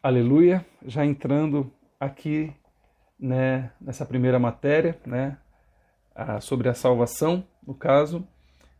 Aleluia, 0.00 0.64
já 0.86 1.04
entrando 1.04 1.72
aqui 1.98 2.54
né, 3.18 3.72
nessa 3.80 4.06
primeira 4.06 4.38
matéria, 4.38 4.96
né, 5.04 5.36
sobre 6.40 6.68
a 6.68 6.74
salvação, 6.74 7.44
no 7.66 7.74
caso, 7.74 8.24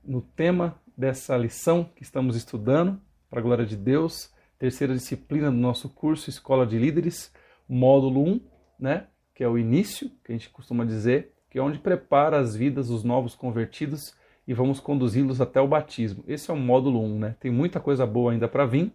no 0.05 0.23
tema 0.23 0.81
dessa 0.97 1.37
lição 1.37 1.91
que 1.97 2.05
estamos 2.05 2.37
estudando, 2.37 3.01
para 3.29 3.41
a 3.41 3.43
glória 3.43 3.67
de 3.67 3.77
Deus, 3.77 4.33
terceira 4.61 4.95
disciplina 4.95 5.51
do 5.51 5.57
nosso 5.57 5.89
curso 5.89 6.31
Escola 6.31 6.65
de 6.65 6.79
Líderes, 6.79 7.35
módulo 7.69 8.23
1, 8.23 8.41
né, 8.79 9.09
que 9.35 9.43
é 9.43 9.49
o 9.49 9.59
início, 9.59 10.09
que 10.25 10.31
a 10.31 10.37
gente 10.37 10.49
costuma 10.51 10.85
dizer, 10.85 11.35
que 11.51 11.59
é 11.59 11.63
onde 11.63 11.81
prepara 11.81 12.39
as 12.39 12.55
vidas 12.55 12.87
dos 12.87 13.03
novos 13.03 13.35
convertidos 13.35 14.15
e 14.47 14.55
vamos 14.55 14.79
conduzi-los 14.79 15.41
até 15.41 15.61
o 15.61 15.67
batismo. 15.67 16.23
Esse 16.29 16.49
é 16.49 16.55
o 16.55 16.57
módulo 16.57 17.03
1, 17.03 17.19
né? 17.19 17.37
Tem 17.41 17.51
muita 17.51 17.81
coisa 17.81 18.07
boa 18.07 18.31
ainda 18.31 18.47
para 18.47 18.65
vir. 18.65 18.93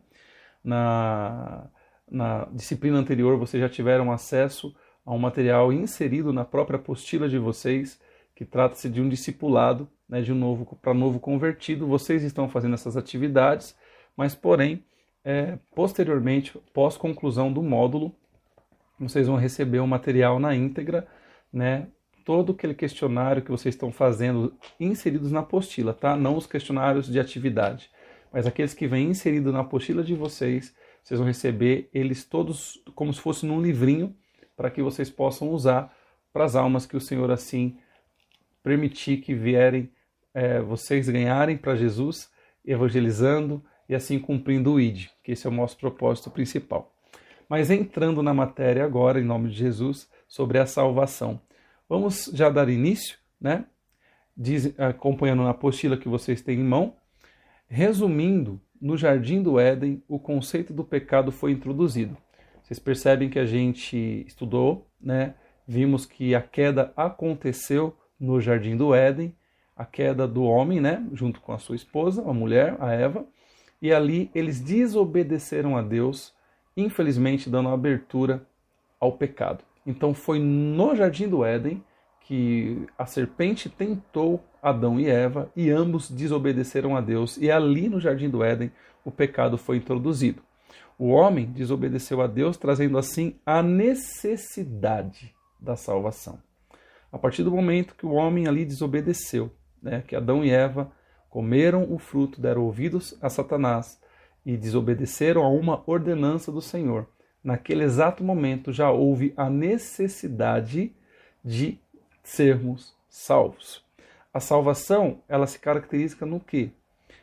Na 0.63 1.69
na 2.13 2.47
disciplina 2.51 2.99
anterior 2.99 3.37
vocês 3.37 3.59
já 3.59 3.67
tiveram 3.67 4.11
acesso 4.11 4.73
a 5.03 5.11
um 5.11 5.17
material 5.17 5.73
inserido 5.73 6.31
na 6.31 6.45
própria 6.45 6.77
apostila 6.77 7.27
de 7.27 7.39
vocês, 7.39 7.99
que 8.35 8.45
trata-se 8.45 8.87
de 8.87 9.01
um 9.01 9.09
discipulado, 9.09 9.89
né, 10.07 10.21
de 10.21 10.31
um 10.31 10.35
novo 10.35 10.77
para 10.79 10.93
novo 10.93 11.19
convertido. 11.19 11.87
Vocês 11.87 12.23
estão 12.23 12.47
fazendo 12.47 12.75
essas 12.75 12.95
atividades, 12.95 13.75
mas 14.15 14.35
porém, 14.35 14.83
é, 15.25 15.57
posteriormente, 15.73 16.57
pós 16.71 16.95
conclusão 16.95 17.51
do 17.51 17.63
módulo, 17.63 18.15
vocês 18.99 19.27
vão 19.27 19.35
receber 19.35 19.79
o 19.79 19.83
um 19.83 19.87
material 19.87 20.39
na 20.39 20.55
íntegra, 20.55 21.07
né, 21.51 21.87
todo 22.23 22.53
aquele 22.53 22.75
questionário 22.75 23.41
que 23.41 23.51
vocês 23.51 23.73
estão 23.73 23.91
fazendo 23.91 24.53
inseridos 24.79 25.31
na 25.31 25.41
apostila, 25.41 25.93
tá? 25.93 26.15
Não 26.15 26.37
os 26.37 26.45
questionários 26.45 27.07
de 27.07 27.19
atividade, 27.19 27.89
mas 28.31 28.45
aqueles 28.47 28.73
que 28.73 28.87
vêm 28.87 29.09
inseridos 29.09 29.51
na 29.51 29.61
apostila 29.61 30.03
de 30.03 30.15
vocês 30.15 30.73
vocês 31.03 31.19
vão 31.19 31.27
receber 31.27 31.89
eles 31.93 32.23
todos 32.23 32.81
como 32.95 33.13
se 33.13 33.19
fosse 33.19 33.45
num 33.45 33.61
livrinho 33.61 34.15
para 34.55 34.71
que 34.71 34.81
vocês 34.81 35.09
possam 35.09 35.49
usar 35.49 35.93
para 36.31 36.45
as 36.45 36.55
almas 36.55 36.85
que 36.85 36.95
o 36.95 37.01
Senhor 37.01 37.29
assim 37.29 37.77
permitir 38.63 39.17
que 39.17 39.35
vierem 39.35 39.91
é, 40.33 40.61
vocês 40.61 41.07
ganharem 41.09 41.57
para 41.57 41.75
Jesus, 41.75 42.31
evangelizando 42.65 43.63
e 43.87 43.93
assim 43.93 44.17
cumprindo 44.17 44.73
o 44.73 44.79
ID, 44.79 45.07
que 45.21 45.33
esse 45.33 45.45
é 45.45 45.49
o 45.49 45.53
nosso 45.53 45.77
propósito 45.77 46.31
principal. 46.31 46.91
Mas 47.49 47.69
entrando 47.69 48.23
na 48.23 48.33
matéria 48.33 48.85
agora, 48.85 49.19
em 49.19 49.25
nome 49.25 49.49
de 49.49 49.57
Jesus, 49.57 50.09
sobre 50.27 50.57
a 50.57 50.65
salvação. 50.65 51.39
Vamos 51.87 52.31
já 52.33 52.49
dar 52.49 52.69
início, 52.69 53.17
né? 53.39 53.65
Diz, 54.35 54.73
acompanhando 54.79 55.43
na 55.43 55.51
apostila 55.51 55.97
que 55.97 56.07
vocês 56.07 56.41
têm 56.41 56.59
em 56.59 56.63
mão, 56.63 56.95
resumindo 57.67 58.59
no 58.83 58.97
jardim 58.97 59.41
do 59.41 59.57
Éden, 59.57 60.03
o 60.09 60.19
conceito 60.19 60.73
do 60.73 60.83
pecado 60.83 61.31
foi 61.31 61.53
introduzido. 61.53 62.17
Vocês 62.61 62.77
percebem 62.77 63.29
que 63.29 63.39
a 63.39 63.45
gente 63.45 64.25
estudou, 64.27 64.89
né? 64.99 65.35
Vimos 65.65 66.05
que 66.05 66.35
a 66.35 66.41
queda 66.41 66.91
aconteceu 66.97 67.95
no 68.19 68.41
jardim 68.41 68.75
do 68.75 68.93
Éden, 68.93 69.33
a 69.73 69.85
queda 69.85 70.27
do 70.27 70.43
homem, 70.43 70.81
né, 70.81 71.01
junto 71.13 71.39
com 71.39 71.53
a 71.53 71.57
sua 71.57 71.77
esposa, 71.77 72.29
a 72.29 72.33
mulher, 72.33 72.75
a 72.79 72.91
Eva, 72.91 73.25
e 73.81 73.93
ali 73.93 74.29
eles 74.35 74.59
desobedeceram 74.59 75.77
a 75.77 75.81
Deus, 75.81 76.33
infelizmente 76.75 77.49
dando 77.49 77.69
abertura 77.69 78.45
ao 78.99 79.13
pecado. 79.13 79.63
Então 79.85 80.13
foi 80.13 80.39
no 80.39 80.93
jardim 80.93 81.29
do 81.29 81.45
Éden 81.45 81.81
que 82.23 82.87
a 82.97 83.05
serpente 83.05 83.69
tentou 83.69 84.43
Adão 84.61 84.99
e 84.99 85.07
Eva 85.07 85.51
e 85.55 85.69
ambos 85.69 86.09
desobedeceram 86.09 86.95
a 86.95 87.01
Deus, 87.01 87.37
e 87.37 87.51
ali 87.51 87.89
no 87.89 87.99
jardim 87.99 88.29
do 88.29 88.43
Éden 88.43 88.71
o 89.03 89.11
pecado 89.11 89.57
foi 89.57 89.77
introduzido. 89.77 90.41
O 90.97 91.09
homem 91.09 91.45
desobedeceu 91.45 92.21
a 92.21 92.27
Deus, 92.27 92.55
trazendo 92.55 92.97
assim 92.97 93.35
a 93.45 93.61
necessidade 93.61 95.35
da 95.59 95.75
salvação. 95.75 96.39
A 97.11 97.17
partir 97.17 97.43
do 97.43 97.51
momento 97.51 97.95
que 97.95 98.05
o 98.05 98.13
homem 98.13 98.47
ali 98.47 98.63
desobedeceu, 98.63 99.51
né, 99.81 100.03
que 100.07 100.15
Adão 100.15 100.45
e 100.45 100.49
Eva 100.49 100.91
comeram 101.29 101.91
o 101.91 101.97
fruto, 101.97 102.39
deram 102.39 102.63
ouvidos 102.63 103.17
a 103.21 103.29
Satanás 103.29 103.99
e 104.45 104.55
desobedeceram 104.55 105.43
a 105.43 105.49
uma 105.49 105.83
ordenança 105.85 106.51
do 106.51 106.61
Senhor, 106.61 107.07
naquele 107.43 107.83
exato 107.83 108.23
momento 108.23 108.71
já 108.71 108.89
houve 108.91 109.33
a 109.35 109.49
necessidade 109.49 110.95
de 111.43 111.82
sermos 112.23 112.95
salvos. 113.09 113.83
A 114.33 114.39
salvação, 114.39 115.21
ela 115.27 115.45
se 115.45 115.59
caracteriza 115.59 116.25
no 116.25 116.39
quê? 116.39 116.71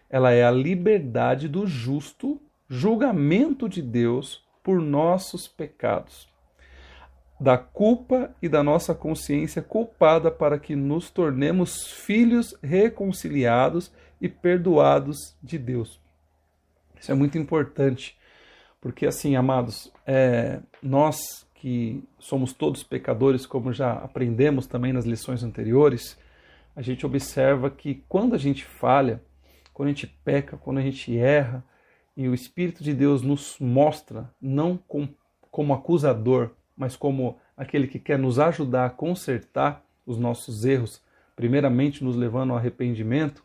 Ela 0.08 0.32
é 0.32 0.44
a 0.44 0.50
liberdade 0.50 1.48
do 1.48 1.66
justo 1.66 2.40
julgamento 2.68 3.68
de 3.68 3.82
Deus 3.82 4.44
por 4.62 4.80
nossos 4.80 5.48
pecados, 5.48 6.28
da 7.40 7.58
culpa 7.58 8.32
e 8.40 8.48
da 8.48 8.62
nossa 8.62 8.94
consciência 8.94 9.60
culpada 9.62 10.30
para 10.30 10.58
que 10.58 10.76
nos 10.76 11.10
tornemos 11.10 11.88
filhos 11.90 12.54
reconciliados 12.62 13.90
e 14.20 14.28
perdoados 14.28 15.34
de 15.42 15.58
Deus. 15.58 15.98
Isso 17.00 17.10
é 17.10 17.14
muito 17.14 17.38
importante, 17.38 18.16
porque 18.80 19.06
assim, 19.06 19.34
amados, 19.34 19.90
é, 20.06 20.60
nós 20.82 21.46
que 21.60 22.03
somos 22.19 22.54
todos 22.54 22.82
pecadores, 22.82 23.44
como 23.44 23.71
já 23.71 23.93
aprendemos 23.93 24.66
também 24.66 24.94
nas 24.94 25.04
lições 25.04 25.43
anteriores, 25.43 26.19
a 26.75 26.81
gente 26.81 27.04
observa 27.04 27.69
que 27.69 28.03
quando 28.09 28.34
a 28.34 28.38
gente 28.38 28.65
falha, 28.65 29.22
quando 29.75 29.88
a 29.88 29.93
gente 29.93 30.06
peca, 30.06 30.56
quando 30.56 30.78
a 30.78 30.82
gente 30.82 31.15
erra, 31.19 31.62
e 32.16 32.26
o 32.28 32.32
Espírito 32.32 32.82
de 32.82 32.94
Deus 32.94 33.21
nos 33.21 33.59
mostra, 33.60 34.31
não 34.41 34.78
com, 34.78 35.06
como 35.50 35.75
acusador, 35.75 36.50
mas 36.75 36.97
como 36.97 37.37
aquele 37.54 37.87
que 37.87 37.98
quer 37.98 38.19
nos 38.19 38.38
ajudar 38.38 38.87
a 38.87 38.91
consertar 38.91 39.84
os 40.06 40.19
nossos 40.19 40.65
erros, 40.65 41.03
primeiramente 41.37 42.03
nos 42.03 42.16
levando 42.16 42.53
ao 42.53 42.56
arrependimento, 42.56 43.44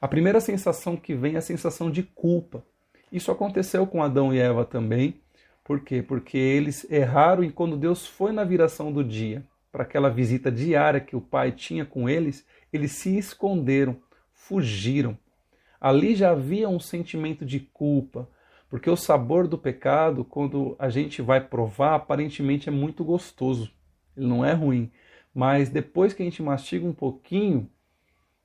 a 0.00 0.08
primeira 0.08 0.40
sensação 0.40 0.96
que 0.96 1.14
vem 1.14 1.36
é 1.36 1.38
a 1.38 1.40
sensação 1.40 1.88
de 1.88 2.02
culpa. 2.02 2.64
Isso 3.12 3.30
aconteceu 3.30 3.86
com 3.86 4.02
Adão 4.02 4.34
e 4.34 4.40
Eva 4.40 4.64
também, 4.64 5.20
por 5.64 5.80
quê? 5.80 6.02
Porque 6.02 6.36
eles 6.36 6.88
erraram 6.90 7.42
e 7.42 7.50
quando 7.50 7.76
Deus 7.76 8.06
foi 8.06 8.30
na 8.32 8.44
viração 8.44 8.92
do 8.92 9.02
dia, 9.02 9.42
para 9.72 9.82
aquela 9.82 10.10
visita 10.10 10.52
diária 10.52 11.00
que 11.00 11.16
o 11.16 11.20
Pai 11.20 11.50
tinha 11.50 11.84
com 11.84 12.08
eles, 12.08 12.46
eles 12.72 12.92
se 12.92 13.16
esconderam, 13.16 13.96
fugiram. 14.32 15.18
Ali 15.80 16.14
já 16.14 16.30
havia 16.30 16.68
um 16.68 16.78
sentimento 16.78 17.44
de 17.44 17.60
culpa, 17.60 18.28
porque 18.68 18.90
o 18.90 18.96
sabor 18.96 19.48
do 19.48 19.56
pecado, 19.56 20.24
quando 20.24 20.76
a 20.78 20.90
gente 20.90 21.22
vai 21.22 21.40
provar, 21.40 21.94
aparentemente 21.94 22.68
é 22.68 22.72
muito 22.72 23.02
gostoso. 23.02 23.72
Ele 24.16 24.26
não 24.26 24.44
é 24.44 24.52
ruim, 24.52 24.92
mas 25.34 25.68
depois 25.68 26.12
que 26.12 26.22
a 26.22 26.24
gente 26.24 26.42
mastiga 26.42 26.86
um 26.86 26.92
pouquinho 26.92 27.68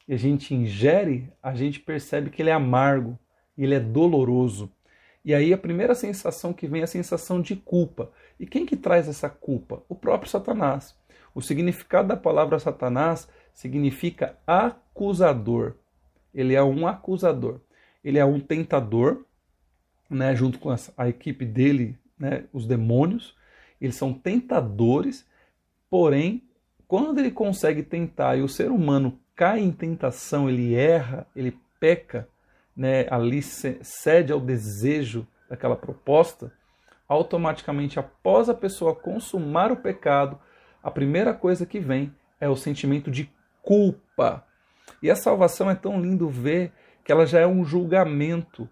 e 0.07 0.13
a 0.13 0.17
gente 0.17 0.55
ingere, 0.55 1.31
a 1.43 1.53
gente 1.53 1.79
percebe 1.79 2.29
que 2.29 2.41
ele 2.41 2.49
é 2.49 2.53
amargo, 2.53 3.19
ele 3.57 3.75
é 3.75 3.79
doloroso. 3.79 4.71
E 5.23 5.33
aí 5.33 5.53
a 5.53 5.57
primeira 5.57 5.93
sensação 5.93 6.53
que 6.53 6.67
vem 6.67 6.81
é 6.81 6.85
a 6.85 6.87
sensação 6.87 7.41
de 7.41 7.55
culpa. 7.55 8.11
E 8.39 8.45
quem 8.45 8.65
que 8.65 8.77
traz 8.77 9.07
essa 9.07 9.29
culpa? 9.29 9.83
O 9.89 9.95
próprio 9.95 10.29
Satanás. 10.29 10.95
O 11.35 11.41
significado 11.41 12.07
da 12.07 12.17
palavra 12.17 12.57
Satanás 12.59 13.27
significa 13.53 14.37
acusador. 14.47 15.75
Ele 16.33 16.55
é 16.55 16.63
um 16.63 16.87
acusador. 16.87 17.59
Ele 18.03 18.17
é 18.17 18.25
um 18.25 18.39
tentador, 18.39 19.25
né, 20.09 20.35
junto 20.35 20.57
com 20.57 20.73
a 20.97 21.09
equipe 21.09 21.45
dele, 21.45 21.97
né, 22.17 22.45
os 22.53 22.65
demônios. 22.65 23.35
Eles 23.79 23.95
são 23.95 24.13
tentadores, 24.13 25.25
porém, 25.89 26.43
quando 26.87 27.19
ele 27.19 27.31
consegue 27.31 27.83
tentar 27.83 28.37
e 28.37 28.41
o 28.41 28.47
ser 28.47 28.71
humano 28.71 29.19
cai 29.35 29.59
em 29.59 29.71
tentação, 29.71 30.49
ele 30.49 30.73
erra, 30.73 31.27
ele 31.35 31.57
peca, 31.79 32.27
né, 32.79 33.05
ali 33.11 33.41
cede 33.41 34.31
ao 34.31 34.39
desejo 34.39 35.27
daquela 35.49 35.75
proposta, 35.75 36.49
automaticamente 37.09 37.99
após 37.99 38.47
a 38.47 38.53
pessoa 38.53 38.95
consumar 38.95 39.69
o 39.69 39.75
pecado, 39.75 40.39
a 40.81 40.89
primeira 40.89 41.33
coisa 41.33 41.65
que 41.65 41.77
vem 41.77 42.15
é 42.39 42.47
o 42.47 42.55
sentimento 42.55 43.11
de 43.11 43.29
culpa. 43.61 44.45
E 45.03 45.11
a 45.11 45.15
salvação 45.17 45.69
é 45.69 45.75
tão 45.75 45.99
lindo 45.99 46.29
ver 46.29 46.71
que 47.03 47.11
ela 47.11 47.25
já 47.25 47.41
é 47.41 47.45
um 47.45 47.65
julgamento, 47.65 48.69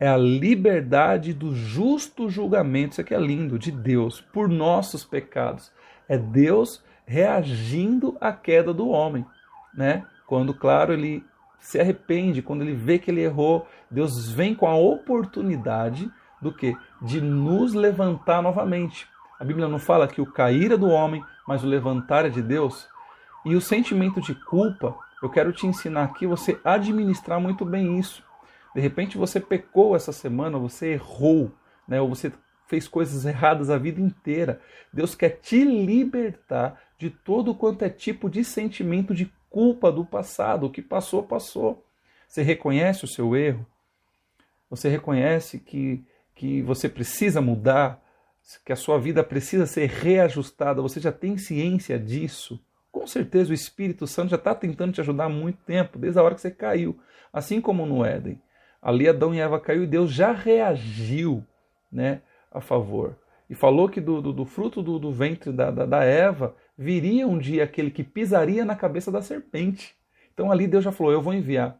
é 0.00 0.08
a 0.08 0.16
liberdade 0.16 1.32
do 1.32 1.54
justo 1.54 2.28
julgamento, 2.28 2.94
isso 2.94 3.02
aqui 3.02 3.14
é 3.14 3.20
lindo, 3.20 3.56
de 3.56 3.70
Deus, 3.70 4.20
por 4.20 4.48
nossos 4.48 5.04
pecados. 5.04 5.70
É 6.08 6.18
Deus 6.18 6.82
reagindo 7.06 8.16
à 8.20 8.32
queda 8.32 8.74
do 8.74 8.88
homem, 8.88 9.24
né? 9.72 10.04
Quando, 10.26 10.52
claro, 10.52 10.92
ele 10.92 11.24
se 11.64 11.80
arrepende, 11.80 12.42
quando 12.42 12.60
ele 12.60 12.74
vê 12.74 12.98
que 12.98 13.10
ele 13.10 13.22
errou, 13.22 13.66
Deus 13.90 14.30
vem 14.30 14.54
com 14.54 14.66
a 14.66 14.76
oportunidade 14.76 16.10
do 16.38 16.52
que? 16.52 16.76
De 17.00 17.22
nos 17.22 17.72
levantar 17.72 18.42
novamente. 18.42 19.08
A 19.40 19.44
Bíblia 19.44 19.66
não 19.66 19.78
fala 19.78 20.06
que 20.06 20.20
o 20.20 20.30
cair 20.30 20.72
é 20.72 20.76
do 20.76 20.88
homem, 20.88 21.24
mas 21.48 21.64
o 21.64 21.66
levantar 21.66 22.26
é 22.26 22.28
de 22.28 22.42
Deus. 22.42 22.86
E 23.46 23.56
o 23.56 23.62
sentimento 23.62 24.20
de 24.20 24.34
culpa, 24.34 24.94
eu 25.22 25.30
quero 25.30 25.54
te 25.54 25.66
ensinar 25.66 26.04
aqui 26.04 26.26
você 26.26 26.60
administrar 26.62 27.40
muito 27.40 27.64
bem 27.64 27.98
isso. 27.98 28.22
De 28.74 28.80
repente 28.82 29.16
você 29.16 29.40
pecou 29.40 29.96
essa 29.96 30.12
semana, 30.12 30.58
você 30.58 30.92
errou, 30.92 31.50
né? 31.88 31.98
ou 31.98 32.10
você 32.10 32.30
fez 32.66 32.86
coisas 32.86 33.24
erradas 33.24 33.70
a 33.70 33.78
vida 33.78 34.02
inteira. 34.02 34.60
Deus 34.92 35.14
quer 35.14 35.40
te 35.40 35.64
libertar 35.64 36.78
de 36.98 37.08
todo 37.08 37.54
quanto 37.54 37.86
é 37.86 37.88
tipo 37.88 38.28
de 38.28 38.44
sentimento 38.44 39.14
de 39.14 39.32
culpa 39.54 39.92
do 39.92 40.04
passado. 40.04 40.66
O 40.66 40.70
que 40.70 40.82
passou, 40.82 41.22
passou. 41.22 41.86
Você 42.26 42.42
reconhece 42.42 43.04
o 43.04 43.08
seu 43.08 43.36
erro? 43.36 43.64
Você 44.68 44.88
reconhece 44.88 45.60
que, 45.60 46.04
que 46.34 46.60
você 46.62 46.88
precisa 46.88 47.40
mudar? 47.40 48.02
Que 48.64 48.72
a 48.72 48.76
sua 48.76 48.98
vida 48.98 49.22
precisa 49.22 49.64
ser 49.64 49.88
reajustada? 49.88 50.82
Você 50.82 50.98
já 50.98 51.12
tem 51.12 51.38
ciência 51.38 51.96
disso? 51.96 52.60
Com 52.90 53.06
certeza 53.06 53.52
o 53.52 53.54
Espírito 53.54 54.08
Santo 54.08 54.30
já 54.30 54.36
está 54.36 54.56
tentando 54.56 54.92
te 54.92 55.00
ajudar 55.00 55.26
há 55.26 55.28
muito 55.28 55.58
tempo, 55.64 56.00
desde 56.00 56.18
a 56.18 56.22
hora 56.24 56.34
que 56.34 56.40
você 56.40 56.50
caiu. 56.50 56.98
Assim 57.32 57.60
como 57.60 57.86
no 57.86 58.04
Éden. 58.04 58.42
Ali 58.82 59.08
Adão 59.08 59.32
e 59.32 59.38
Eva 59.38 59.60
caiu 59.60 59.84
e 59.84 59.86
Deus 59.86 60.10
já 60.10 60.32
reagiu 60.32 61.46
né, 61.92 62.22
a 62.50 62.60
favor. 62.60 63.16
E 63.48 63.54
falou 63.54 63.88
que 63.88 64.00
do, 64.00 64.20
do, 64.20 64.32
do 64.32 64.44
fruto 64.44 64.82
do, 64.82 64.98
do 64.98 65.12
ventre 65.12 65.52
da, 65.52 65.70
da, 65.70 65.86
da, 65.86 66.02
Eva 66.02 66.56
viria 66.76 67.26
um 67.26 67.38
dia 67.38 67.64
aquele 67.64 67.90
que 67.90 68.02
pisaria 68.02 68.64
na 68.64 68.76
cabeça 68.76 69.10
da 69.10 69.22
serpente. 69.22 69.94
Então 70.32 70.50
ali 70.50 70.66
Deus 70.66 70.84
já 70.84 70.92
falou: 70.92 71.12
Eu 71.12 71.22
vou 71.22 71.32
enviar. 71.32 71.78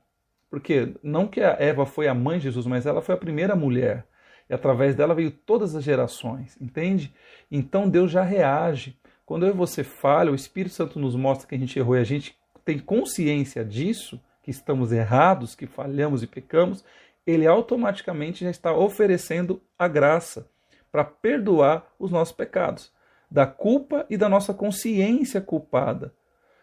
Porque 0.49 0.94
não 1.02 1.26
que 1.26 1.41
a 1.41 1.56
Eva 1.58 1.85
foi 1.85 2.06
a 2.06 2.14
mãe 2.14 2.38
de 2.38 2.44
Jesus, 2.44 2.67
mas 2.67 2.87
ela 2.87 3.02
foi 3.02 3.14
a 3.14 3.19
primeira 3.19 3.56
mulher. 3.56 4.06
E 4.49 4.55
através 4.55 4.94
dela 4.94 5.14
veio 5.14 5.31
todas 5.31 5.75
as 5.75 5.82
gerações, 5.82 6.56
entende? 6.61 7.12
Então 7.50 7.88
Deus 7.88 8.11
já 8.11 8.23
reage. 8.23 8.96
Quando 9.26 9.46
eu 9.46 9.50
e 9.50 9.56
você 9.56 9.82
falha, 9.82 10.31
o 10.31 10.35
Espírito 10.35 10.75
Santo 10.75 10.99
nos 10.99 11.17
mostra 11.17 11.49
que 11.49 11.55
a 11.55 11.58
gente 11.58 11.79
errou 11.79 11.97
e 11.97 12.00
a 12.00 12.05
gente 12.05 12.38
tem 12.64 12.79
consciência 12.79 13.64
disso, 13.64 14.20
que 14.43 14.50
estamos 14.50 14.93
errados, 14.93 15.55
que 15.55 15.67
falhamos 15.67 16.23
e 16.23 16.26
pecamos, 16.26 16.85
ele 17.26 17.47
automaticamente 17.47 18.44
já 18.44 18.50
está 18.50 18.73
oferecendo 18.73 19.62
a 19.79 19.88
graça 19.88 20.49
para 20.93 21.05
perdoar 21.05 21.90
os 21.99 22.11
nossos 22.11 22.35
pecados, 22.35 22.93
da 23.35 23.47
culpa 23.49 24.07
e 24.09 24.17
da 24.17 24.29
nossa 24.29 24.55
consciência 24.55 25.41
culpada. 25.41 26.15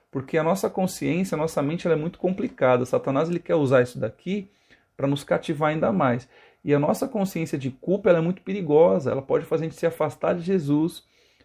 Porque 0.09 0.37
a 0.37 0.43
nossa 0.43 0.69
consciência, 0.69 1.35
a 1.35 1.37
nossa 1.37 1.61
mente 1.61 1.85
ela 1.85 1.97
é 1.97 1.99
muito 1.99 2.17
complicada. 2.17 2.85
Satanás 2.85 3.29
ele 3.29 3.39
quer 3.39 3.55
usar 3.55 3.81
isso 3.81 3.99
daqui 3.99 4.49
para 4.95 5.05
nos 5.05 5.21
cativar 5.21 5.71
ainda 5.71 5.91
mais. 5.91 6.29
E 6.63 6.73
a 6.73 6.79
nossa 6.79 7.09
consciência 7.09 7.57
de 7.57 7.71
culpa 7.71 8.09
ela 8.09 8.19
é 8.19 8.21
muito 8.21 8.41
perigosa, 8.41 9.11
ela 9.11 9.21
pode 9.21 9.43
fazer 9.43 9.65
a 9.65 9.67
gente 9.67 9.77
se 9.77 9.85
afastar 9.85 10.33
de 10.33 10.43
Jesus, 10.43 11.03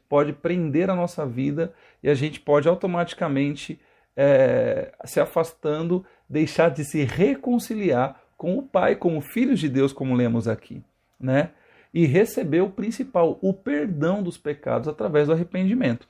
pode 0.09 0.33
prender 0.33 0.91
a 0.91 0.95
nossa 0.95 1.27
vida 1.27 1.75
e 2.05 2.09
a 2.09 2.15
gente 2.15 2.39
pode 2.39 2.69
automaticamente 2.69 3.81
é, 4.17 4.93
se 5.05 5.19
afastando, 5.19 6.07
deixar 6.31 6.69
de 6.69 6.85
se 6.85 7.03
reconciliar 7.03 8.23
com 8.37 8.57
o 8.57 8.63
Pai, 8.63 8.95
como 8.95 9.21
filhos 9.21 9.59
de 9.59 9.69
Deus, 9.69 9.93
como 9.93 10.15
lemos 10.15 10.47
aqui, 10.47 10.85
né? 11.19 11.51
E 11.97 12.05
receber 12.05 12.61
o 12.61 12.69
principal, 12.69 13.39
o 13.41 13.55
perdão 13.55 14.23
dos 14.23 14.37
pecados 14.37 14.87
através 14.87 15.29
do 15.29 15.33
arrependimento. 15.33 16.07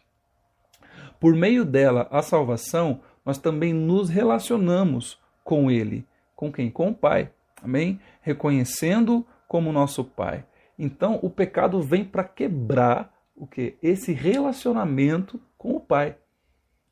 Por 1.20 1.36
meio 1.36 1.64
dela, 1.64 2.08
a 2.10 2.22
salvação, 2.22 3.02
nós 3.24 3.38
também 3.38 3.72
nos 3.72 4.08
relacionamos 4.08 5.16
com 5.44 5.70
Ele. 5.70 6.04
Com 6.34 6.50
quem? 6.50 6.72
Com 6.72 6.88
o 6.88 6.94
Pai. 6.94 7.30
Amém? 7.62 8.00
Reconhecendo 8.20 9.24
como 9.46 9.70
nosso 9.70 10.02
Pai. 10.02 10.44
Então, 10.76 11.20
o 11.22 11.30
pecado 11.30 11.80
vem 11.80 12.04
para 12.04 12.24
quebrar 12.24 13.14
o 13.36 13.46
que? 13.46 13.76
Esse 13.80 14.12
relacionamento 14.12 15.40
com 15.56 15.76
o 15.76 15.80
Pai. 15.80 16.16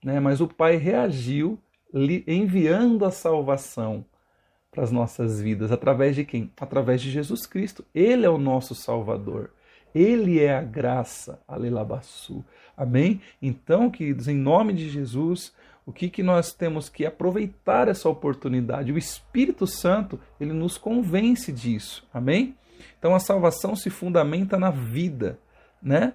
Né? 0.04 0.20
Mas 0.20 0.40
o 0.40 0.46
Pai 0.46 0.76
reagiu 0.76 1.58
enviando 2.28 3.04
a 3.04 3.10
salvação 3.10 4.04
para 4.74 4.82
as 4.82 4.90
nossas 4.90 5.40
vidas. 5.40 5.70
Através 5.70 6.16
de 6.16 6.24
quem? 6.24 6.50
Através 6.60 7.00
de 7.00 7.10
Jesus 7.10 7.46
Cristo. 7.46 7.84
Ele 7.94 8.26
é 8.26 8.28
o 8.28 8.38
nosso 8.38 8.74
Salvador. 8.74 9.50
Ele 9.94 10.40
é 10.40 10.52
a 10.52 10.60
graça, 10.60 11.40
Alelabassu. 11.46 12.44
Amém? 12.76 13.20
Então, 13.40 13.88
queridos, 13.88 14.26
em 14.26 14.34
nome 14.34 14.72
de 14.72 14.90
Jesus, 14.90 15.54
o 15.86 15.92
que, 15.92 16.10
que 16.10 16.24
nós 16.24 16.52
temos 16.52 16.88
que 16.88 17.06
aproveitar 17.06 17.86
essa 17.86 18.08
oportunidade? 18.08 18.92
O 18.92 18.98
Espírito 18.98 19.64
Santo, 19.64 20.18
ele 20.40 20.52
nos 20.52 20.76
convence 20.76 21.52
disso. 21.52 22.04
Amém? 22.12 22.56
Então, 22.98 23.14
a 23.14 23.20
salvação 23.20 23.76
se 23.76 23.88
fundamenta 23.88 24.58
na 24.58 24.70
vida, 24.70 25.38
né? 25.80 26.14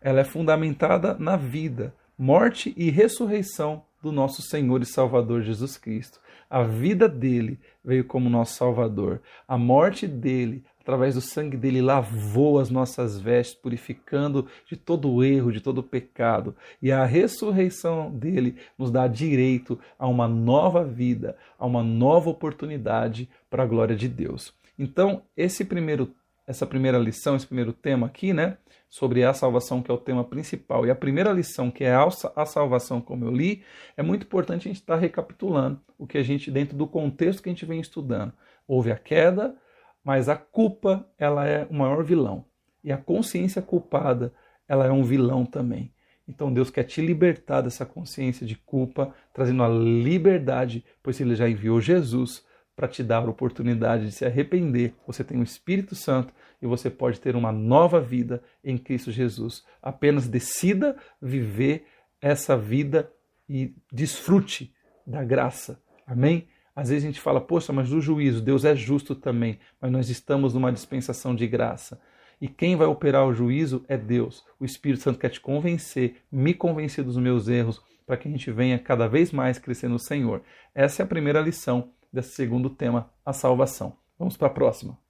Ela 0.00 0.20
é 0.20 0.24
fundamentada 0.24 1.14
na 1.14 1.36
vida, 1.36 1.94
morte 2.18 2.74
e 2.76 2.90
ressurreição 2.90 3.84
do 4.02 4.10
nosso 4.10 4.42
Senhor 4.42 4.82
e 4.82 4.86
Salvador 4.86 5.42
Jesus 5.42 5.78
Cristo. 5.78 6.20
A 6.50 6.64
vida 6.64 7.08
dele 7.08 7.58
veio 7.82 8.04
como 8.04 8.28
nosso 8.28 8.56
Salvador. 8.56 9.22
A 9.46 9.56
morte 9.56 10.06
dele, 10.06 10.64
através 10.80 11.14
do 11.14 11.20
sangue 11.20 11.56
dele, 11.56 11.80
lavou 11.80 12.58
as 12.58 12.68
nossas 12.68 13.18
vestes, 13.18 13.54
purificando 13.54 14.46
de 14.68 14.76
todo 14.76 15.22
erro, 15.22 15.52
de 15.52 15.60
todo 15.60 15.82
pecado. 15.82 16.54
E 16.82 16.90
a 16.90 17.04
ressurreição 17.04 18.10
dele 18.10 18.56
nos 18.76 18.90
dá 18.90 19.06
direito 19.06 19.78
a 19.98 20.06
uma 20.08 20.26
nova 20.26 20.84
vida, 20.84 21.36
a 21.58 21.64
uma 21.64 21.82
nova 21.82 22.28
oportunidade 22.28 23.30
para 23.48 23.62
a 23.62 23.66
glória 23.66 23.94
de 23.94 24.08
Deus. 24.08 24.52
Então, 24.78 25.22
esse 25.36 25.64
primeiro 25.64 26.12
essa 26.46 26.66
primeira 26.66 26.98
lição, 26.98 27.36
esse 27.36 27.46
primeiro 27.46 27.72
tema 27.72 28.06
aqui, 28.06 28.32
né, 28.32 28.58
sobre 28.88 29.24
a 29.24 29.32
salvação, 29.32 29.82
que 29.82 29.90
é 29.90 29.94
o 29.94 29.98
tema 29.98 30.24
principal, 30.24 30.84
e 30.84 30.90
a 30.90 30.94
primeira 30.94 31.32
lição, 31.32 31.70
que 31.70 31.84
é 31.84 31.94
a 31.94 32.44
salvação, 32.44 33.00
como 33.00 33.24
eu 33.24 33.30
li, 33.30 33.62
é 33.96 34.02
muito 34.02 34.24
importante 34.24 34.68
a 34.68 34.70
gente 34.72 34.80
estar 34.80 34.96
recapitulando 34.96 35.80
o 35.98 36.06
que 36.06 36.18
a 36.18 36.22
gente, 36.22 36.50
dentro 36.50 36.76
do 36.76 36.86
contexto 36.86 37.42
que 37.42 37.48
a 37.48 37.52
gente 37.52 37.64
vem 37.64 37.80
estudando. 37.80 38.32
Houve 38.66 38.92
a 38.92 38.96
queda, 38.96 39.56
mas 40.04 40.28
a 40.28 40.36
culpa, 40.36 41.06
ela 41.16 41.46
é 41.46 41.66
o 41.70 41.74
maior 41.74 42.04
vilão. 42.04 42.44
E 42.82 42.92
a 42.92 42.98
consciência 42.98 43.62
culpada, 43.62 44.34
ela 44.68 44.84
é 44.86 44.90
um 44.90 45.04
vilão 45.04 45.46
também. 45.46 45.94
Então 46.26 46.52
Deus 46.52 46.70
quer 46.70 46.84
te 46.84 47.00
libertar 47.00 47.60
dessa 47.60 47.86
consciência 47.86 48.46
de 48.46 48.56
culpa, 48.56 49.14
trazendo 49.32 49.62
a 49.62 49.68
liberdade, 49.68 50.84
pois 51.02 51.20
Ele 51.20 51.34
já 51.34 51.48
enviou 51.48 51.80
Jesus 51.80 52.44
para 52.82 52.88
te 52.88 53.00
dar 53.00 53.18
a 53.18 53.30
oportunidade 53.30 54.06
de 54.06 54.10
se 54.10 54.24
arrepender. 54.24 54.92
Você 55.06 55.22
tem 55.22 55.38
o 55.38 55.44
Espírito 55.44 55.94
Santo 55.94 56.34
e 56.60 56.66
você 56.66 56.90
pode 56.90 57.20
ter 57.20 57.36
uma 57.36 57.52
nova 57.52 58.00
vida 58.00 58.42
em 58.64 58.76
Cristo 58.76 59.12
Jesus. 59.12 59.64
Apenas 59.80 60.26
decida 60.26 60.96
viver 61.20 61.86
essa 62.20 62.56
vida 62.56 63.08
e 63.48 63.72
desfrute 63.92 64.74
da 65.06 65.22
graça. 65.22 65.80
Amém? 66.04 66.48
Às 66.74 66.88
vezes 66.88 67.04
a 67.04 67.06
gente 67.06 67.20
fala, 67.20 67.40
poxa, 67.40 67.72
mas 67.72 67.88
do 67.88 68.00
juízo, 68.00 68.42
Deus 68.42 68.64
é 68.64 68.74
justo 68.74 69.14
também, 69.14 69.60
mas 69.80 69.92
nós 69.92 70.10
estamos 70.10 70.52
numa 70.52 70.72
dispensação 70.72 71.36
de 71.36 71.46
graça. 71.46 72.00
E 72.40 72.48
quem 72.48 72.74
vai 72.74 72.88
operar 72.88 73.24
o 73.28 73.32
juízo 73.32 73.84
é 73.86 73.96
Deus. 73.96 74.44
O 74.58 74.64
Espírito 74.64 75.04
Santo 75.04 75.20
quer 75.20 75.28
te 75.28 75.40
convencer, 75.40 76.16
me 76.32 76.52
convencer 76.52 77.04
dos 77.04 77.16
meus 77.16 77.46
erros, 77.46 77.80
para 78.04 78.16
que 78.16 78.26
a 78.26 78.30
gente 78.32 78.50
venha 78.50 78.76
cada 78.76 79.06
vez 79.06 79.30
mais 79.30 79.56
crescer 79.56 79.86
no 79.86 80.00
Senhor. 80.00 80.42
Essa 80.74 81.02
é 81.02 81.04
a 81.04 81.08
primeira 81.08 81.40
lição 81.40 81.92
desse 82.12 82.30
segundo 82.34 82.70
tema, 82.70 83.10
a 83.24 83.32
salvação. 83.32 83.96
Vamos 84.18 84.36
para 84.36 84.48
a 84.48 84.50
próxima. 84.50 85.01